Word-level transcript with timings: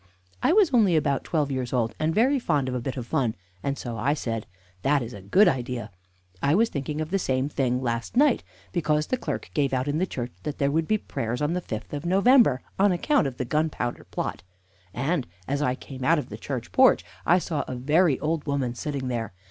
I 0.41 0.51
was 0.51 0.71
only 0.73 0.95
about 0.95 1.23
twelve 1.23 1.51
years 1.51 1.71
old, 1.73 1.93
and 1.99 2.11
very 2.15 2.39
fond 2.39 2.67
of 2.67 2.73
a 2.73 2.81
bit 2.81 2.97
of 2.97 3.05
fun, 3.05 3.35
and 3.61 3.77
so 3.77 3.99
I 3.99 4.15
said: 4.15 4.47
"That 4.81 5.03
is 5.03 5.13
a 5.13 5.21
good 5.21 5.47
idea. 5.47 5.91
I 6.41 6.55
was 6.55 6.69
thinking 6.69 7.01
of 7.01 7.11
the 7.11 7.19
same 7.19 7.49
thing 7.49 7.83
last 7.83 8.17
night, 8.17 8.43
because 8.71 9.05
the 9.05 9.17
clerk 9.17 9.51
gave 9.53 9.73
out 9.73 9.87
in 9.87 9.99
the 9.99 10.07
church 10.07 10.31
that 10.41 10.57
there 10.57 10.71
would 10.71 10.87
be 10.87 10.97
prayers 10.97 11.39
on 11.39 11.53
the 11.53 11.61
fifth 11.61 11.93
of 11.93 12.03
November, 12.03 12.63
on 12.79 12.91
account 12.91 13.27
of 13.27 13.37
the 13.37 13.45
Gunpowder 13.45 14.05
Plot; 14.05 14.41
and, 14.91 15.27
as 15.47 15.61
I 15.61 15.75
came 15.75 16.03
out 16.03 16.17
of 16.17 16.29
the 16.29 16.35
church 16.39 16.71
porch 16.71 17.05
I 17.27 17.37
saw 17.37 17.63
a 17.67 17.75
very 17.75 18.19
old 18.21 18.47
woman 18.47 18.73
sitting 18.73 19.07
there. 19.07 19.33